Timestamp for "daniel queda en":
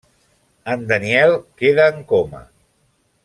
0.91-2.01